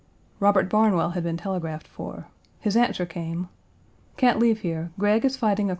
Robert 0.39 0.67
Barnwell 0.67 1.11
had 1.11 1.21
been 1.21 1.37
telegraphed 1.37 1.87
for. 1.87 2.25
His 2.59 2.75
answer 2.75 3.05
came, 3.05 3.49
"Can't 4.17 4.39
leave 4.39 4.61
here; 4.61 4.89
Gregg 4.97 5.23
is 5.23 5.37
fighting 5.37 5.67
across 5.67 5.69
the 5.69 5.69
1. 5.69 5.69